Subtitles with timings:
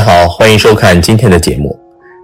[0.00, 1.78] 好，欢迎收看今天的节目。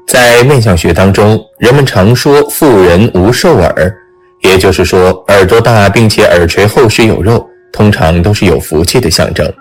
[0.06, 3.94] 在面相学当中，人们常说“妇人无瘦耳”，
[4.42, 9.52] 也就是说，耳朵大并且耳垂厚实有肉，通常都是有福气的象征，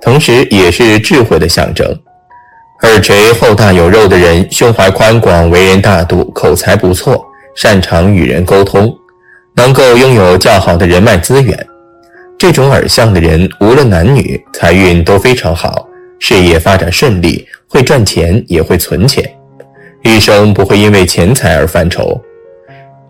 [0.00, 1.86] 同时也是智慧的象征。
[2.82, 7.24] 耳垂厚大有肉的人，胸怀宽广，为人大度，口才不错，
[7.56, 8.94] 擅长与人沟通，
[9.54, 11.66] 能够拥有较好的人脉资源。
[12.36, 15.87] 这种耳相的人，无论男女，财运都非常好。
[16.18, 19.24] 事业发展顺利，会赚钱也会存钱，
[20.02, 22.20] 一生不会因为钱财而犯愁。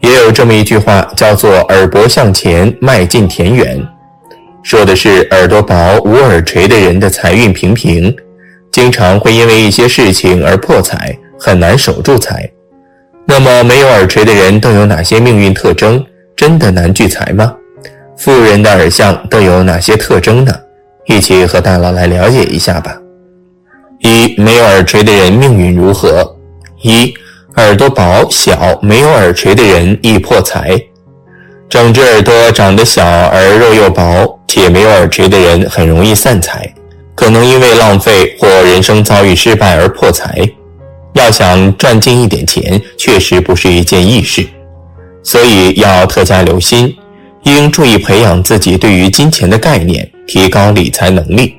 [0.01, 3.83] 也有这么一句话，叫做“耳薄向前，迈进田园”，
[4.62, 8.15] 说的是耳朵薄、无耳垂的人的财运平平，
[8.71, 12.48] 经常会因为一些事情而破财，很难守住财。
[13.27, 16.05] 那么，没有耳垂的人都有哪些命运特征？
[16.37, 17.53] 真的难聚财吗？
[18.17, 20.55] 富人的耳相都有哪些特征呢？
[21.09, 22.95] 一起和大佬来了解一下吧。
[24.01, 26.37] 一没有耳垂的人命运如何？
[26.83, 27.12] 一
[27.56, 30.79] 耳朵薄小没有耳垂的人易破财。
[31.69, 36.73] 整只耳朵长得小而肉又薄且没有耳垂的人很容易散财，
[37.14, 40.47] 可能因为浪费或人生遭遇失败而破财。
[41.14, 44.47] 要想赚进一点钱，确实不是一件易事，
[45.23, 46.95] 所以要特加留心，
[47.45, 50.09] 应注意培养自己对于金钱的概念。
[50.29, 51.57] 提高理财能力。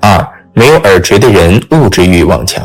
[0.00, 2.62] 二，没有耳垂的人物质欲望强，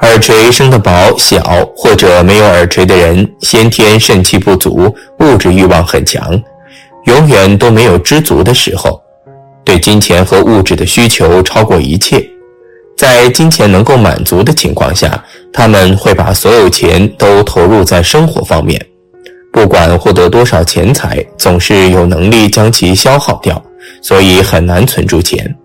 [0.00, 1.42] 耳垂生得薄小
[1.76, 6.42] 或者没有耳垂的人，先天肾气不足，物质欲望很强，
[7.04, 9.00] 永远都没有知足的时候，
[9.62, 12.26] 对金钱和物质的需求超过一切。
[12.96, 18.80] 在金钱能够满足的情况下，他们会把所有钱都投入在生活方面，
[19.52, 23.62] 不管获得多少钱财，总是有能力将其消耗掉。
[24.00, 25.56] 所以很难存住钱。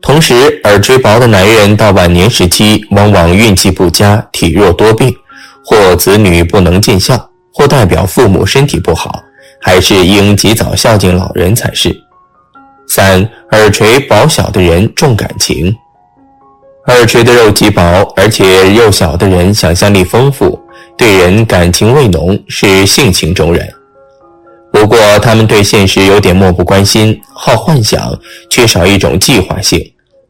[0.00, 0.34] 同时，
[0.64, 5.12] 耳垂薄的男人到晚年时期，往往运气不佳，体弱多病，
[5.64, 9.20] 或子女不能尽孝，或代表父母身体不好，
[9.60, 11.92] 还是应及早孝敬老人才是。
[12.86, 15.74] 三、耳垂薄小的人重感情，
[16.86, 17.82] 耳垂的肉极薄
[18.14, 20.56] 而且又小的人，想象力丰富，
[20.96, 23.68] 对人感情味浓，是性情中人。
[24.86, 28.16] 不过，他们对现实有点漠不关心，好幻想，
[28.48, 29.80] 缺少一种计划性，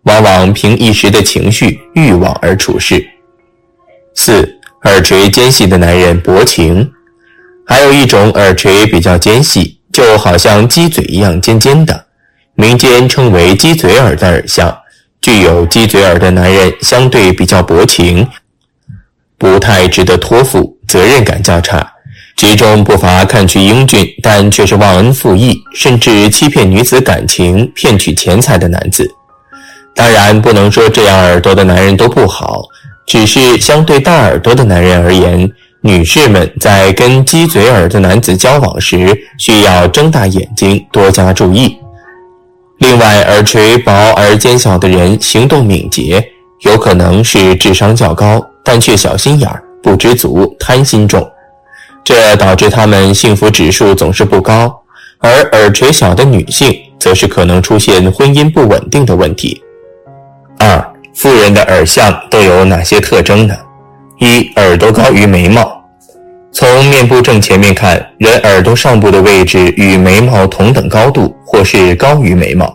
[0.05, 3.07] 往往凭一时的情绪、欲望而处事。
[4.15, 6.91] 四耳垂尖细的男人薄情，
[7.67, 12.07] 还有一种耳垂比较尖细，就好像鸡嘴一样尖尖的，
[12.55, 14.75] 民间称为鸡嘴耳的耳相。
[15.21, 18.27] 具有鸡嘴耳的男人相对比较薄情，
[19.37, 21.93] 不太值得托付，责任感较差。
[22.37, 29.11] 其中不乏看去英俊，但却是忘恩负义，甚至欺骗女子感情、骗取钱财的男子。
[29.95, 32.63] 当然，不能说这样耳朵的男人都不好，
[33.07, 41.75] 只是相对大耳朵的男人而言，女士们在跟鸡嘴耳的男子交往时，需要睁大眼睛，多加注意。
[42.81, 46.23] 另外，耳垂薄而尖小的人行动敏捷，
[46.67, 51.27] 有可能是智商较高，但却小心眼儿、不知足、贪心重。
[52.07, 54.73] 这导致他们幸福指数总是不高，
[55.19, 59.61] 而耳垂小的女性则是可能出现婚姻不稳定的问题。
[60.57, 63.57] 二，富人的耳相都有哪些特征呢？
[64.21, 65.85] 一，耳朵高于眉毛。
[66.53, 72.73] 从面部正前面看，人耳朵上部的位置与眉毛同等高度，或是高于眉毛。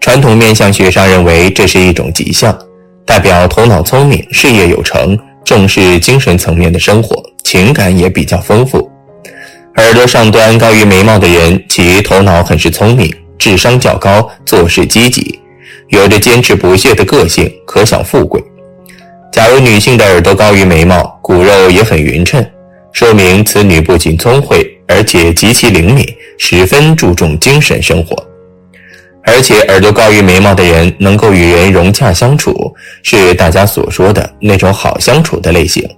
[0.00, 2.58] 传统面相学上认为这是一种吉象，
[3.04, 7.22] 代表头脑聪明，事业有成，重视精神层面的生活。
[7.54, 8.90] 情感也比较丰富，
[9.76, 15.38] 耳朵上端高于眉毛的人，其头脑很是聪明，智商较高，做事积极，
[15.90, 18.42] 有着坚持不懈的个性，可想富贵。
[19.32, 22.44] 假如女性的耳朵高于眉毛，骨肉也很匀称，
[22.92, 26.04] 说明此女不仅聪慧，而且极其灵敏，
[26.38, 28.16] 十分注重精神生活。
[29.22, 32.74] 而且耳朵高于眉毛的人，能够与人融洽相处，
[33.04, 35.88] 是大家所说的那种好相处的类型。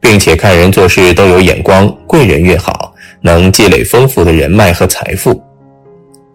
[0.00, 5.40] 并且看人做事都有眼光，贵人越好，能积累丰富的人脉和财富。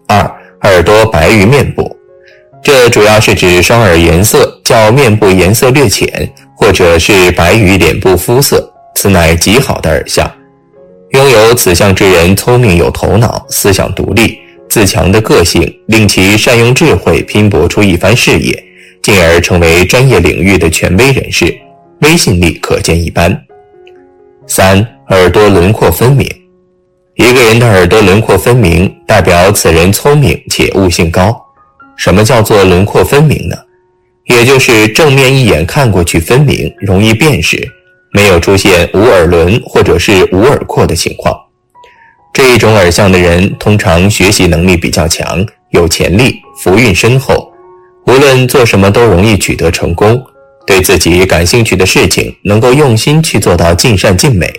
[0.07, 0.19] 二
[0.62, 1.95] 耳朵白于面部，
[2.63, 10.29] 这主要是指双耳颜色较面部颜色略浅，或者是白于脸部肤色，此乃极好的耳相。
[11.12, 14.38] 拥有此相之人，聪明有头脑，思想独立，
[14.69, 18.63] 自强的个性，令其善用智慧拼搏出一番事业，
[19.01, 21.56] 进而成为专业领域的权威人士，
[22.01, 23.44] 威信力可见一斑。
[24.47, 26.27] 三耳朵轮廓分明，
[27.15, 31.36] 一个人的耳朵轮廓分明，代表此人聪明且悟性高。
[31.97, 33.56] 什么叫做轮廓分明呢？
[34.25, 37.68] 也就是正面一眼看过去分明，容易辨识，
[38.12, 41.36] 没有出现无耳轮或者是无耳廓的情况。
[42.31, 47.51] 这一种耳相的人，通常学习能力比较强，有潜力，福运深厚，
[48.07, 50.24] 无论做什么都容易取得成功。
[50.65, 54.51] 对自己感兴趣的事情，能够用心去做到尽善尽美。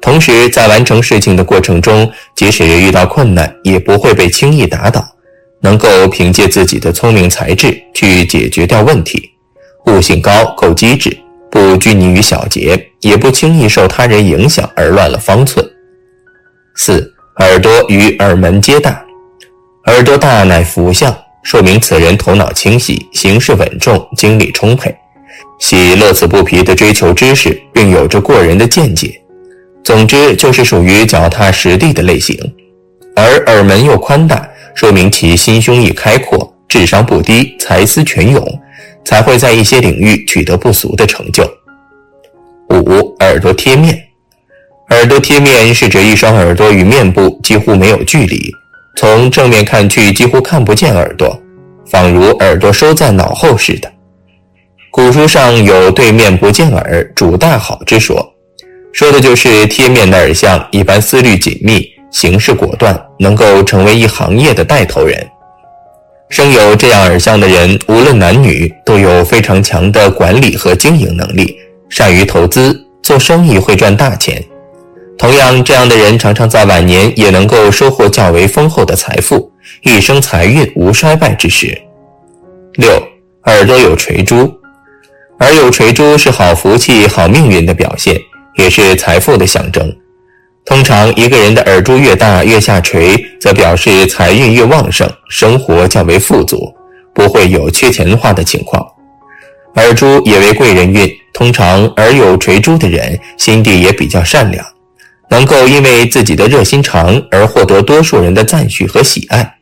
[0.00, 5.04] 同时，在完成事情的过程中，即使遇到困难，也不会被轻易打倒，
[5.60, 9.30] 能够凭借自己的聪明才智去解决掉问题。
[9.86, 11.16] 悟性高，够机智，
[11.50, 15.64] 不拘泥于小节，也不轻易受他人影响而乱了方寸。
[16.74, 19.04] 四耳朵与耳门皆大，
[19.86, 24.94] 耳朵大乃福相，说明此人头脑清晰，行事稳重，精力充沛，
[25.58, 29.20] 喜乐此不疲地追求知识，并有着过人的见解。
[29.82, 32.36] 总之，就是属于脚踏实地的类型。
[33.14, 38.44] 而耳门又宽大，说明其心胸亦开阔，智商不低，才思泉涌，
[39.04, 41.48] 才会在一些领域取得不俗的成就。
[42.68, 44.02] 五耳朵贴面。
[44.90, 48.52] 耳朵贴面是指一双耳朵与面部几乎没有距离，
[48.96, 51.40] 从正面看去几乎看不见耳朵，
[51.90, 53.92] 仿如耳朵收在脑后似的。
[54.96, 58.32] 古书上有“对面不见耳，主大好”之说，
[58.94, 65.22] 说的就是贴面的耳相一般思虑紧密，行事果断，能够成为一行业的带头人。
[66.30, 71.58] 生有这样耳相的人，无论男女，都有非常强的管理和经营能力，
[71.90, 74.42] 善于投资，做生意会赚大钱。
[75.18, 79.52] 同样，这样的人常常在晚年也能够收获较为丰厚的财富，
[79.82, 81.78] 一生财运无衰败之时。
[82.76, 82.90] 六，
[83.44, 84.50] 耳朵有垂珠，
[85.40, 88.18] 耳有垂珠是好福气、好命运的表现，
[88.56, 89.94] 也是财富的象征。
[90.64, 96.74] 通常，一个人的耳珠越大、越下垂，则表示财运越旺盛，生活较为富足，
[97.14, 98.84] 不会有缺钱花的情况。
[99.74, 104.64] 耳珠也为贵人运，通常耳有垂珠的人，心地也比较善良。
[105.28, 109.56] 能够因为自己的热心肠而获得多数人的赞许和喜爱，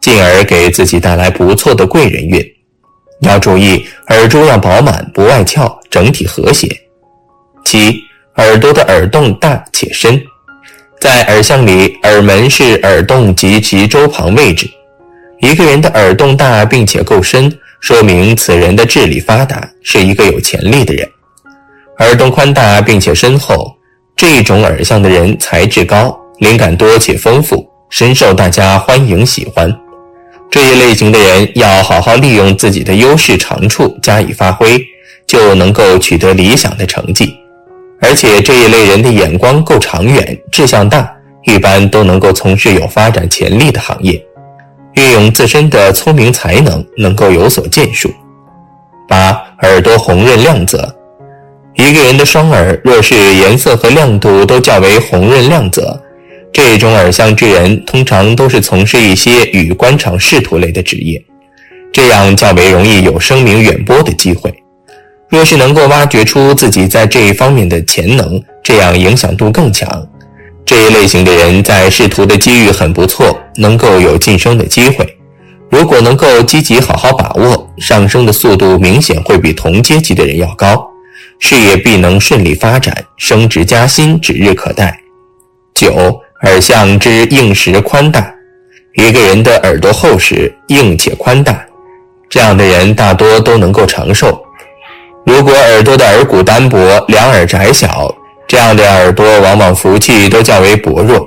[0.00, 2.42] 进而给自己带来不错的贵人运。
[3.20, 6.68] 要注意耳珠要饱满不外翘，整体和谐。
[7.64, 8.00] 七，
[8.36, 10.20] 耳朵的耳洞大且深，
[11.00, 14.68] 在耳相里，耳门是耳洞及其周旁位置。
[15.40, 21.08] 一个人的耳洞大并且够深，说明此人的智力发达，是一个有潜力的人。
[21.98, 23.74] 耳洞宽大并且深厚。
[24.16, 29.72] 这种耳相的人才智高，灵感多且丰富，深受大家欢迎喜欢。
[30.50, 34.82] 这一类型的人要好好利用自己的优势长处加以发挥，
[35.26, 37.34] 就能够取得理想的成绩。
[38.00, 41.10] 而且这一类人的眼光够长远，志向大，
[41.44, 44.24] 一般都能够从事有发展潜力的行业，
[44.94, 48.10] 运用自身的聪明才能，能够有所建树。
[49.06, 49.30] 八
[49.62, 50.94] 耳朵红润亮泽。
[51.74, 56.00] 一个人的双耳若是颜色和亮度都较为红润亮泽，
[56.52, 61.22] 这种耳相之人通常都是从事一些与官场仕途类的职业，
[61.92, 64.52] 这样较为容易有声名远播的机会。
[65.28, 70.06] 若是能够挖掘出自己在这一方面的潜能，这样影响度更强。
[70.64, 75.16] 这一类型的人在仕途的机遇很不错，能够有晋升的机会。
[75.70, 80.86] 如果能够积极好好把握，上升的速度明显会比同阶级的人要高。
[81.38, 84.98] 事业必能顺利发展，升职加薪指日可待。
[85.74, 88.32] 九耳相之硬实宽大，
[88.94, 91.66] 一个人的耳朵厚实、硬且宽大，
[92.30, 94.40] 这样的人大多都能够长寿。
[95.26, 96.78] 如果耳朵的耳骨单薄、
[97.08, 98.14] 两耳窄小，
[98.46, 101.26] 这样的耳朵往往福气都较为薄弱。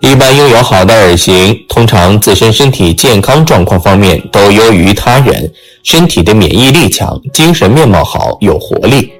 [0.00, 5.50] 一般拥有好的耳型，通常自身身体健康状况方面都优于他人，
[5.82, 9.10] 身体的免疫力强，精神面貌好，有活力。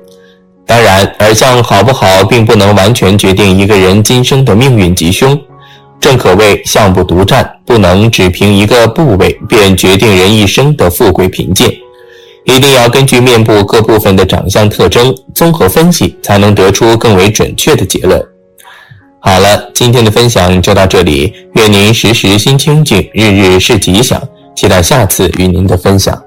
[0.67, 5.41] 当然，耳相好不好，并不能完全决定一个人今生的命运吉凶。
[6.01, 11.73] 正可谓相不独占，不能只凭一个部位便决定人一生的富贵贫贱。
[12.45, 18.21] 一定要根据面部各部分的长相特征综合分析，才能得出更为准确的结论。
[19.21, 24.21] 好了，今天的分享就到这里，愿您时时心清静，日日是吉祥。
[24.55, 26.26] 期待下次与您的分享。